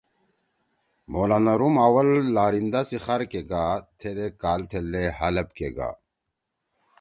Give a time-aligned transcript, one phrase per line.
[1.11, 3.65] مولانا روم آول لارندہ سی خار کےگا
[3.99, 5.89] تھید اےکال تھیلدے حلب کے گا۔